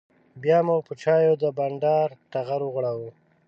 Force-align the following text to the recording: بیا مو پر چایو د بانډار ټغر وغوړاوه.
بیا 0.41 0.59
مو 0.65 0.77
پر 0.87 0.95
چایو 1.03 1.33
د 1.43 1.45
بانډار 1.57 2.07
ټغر 2.31 2.61
وغوړاوه. 2.63 3.09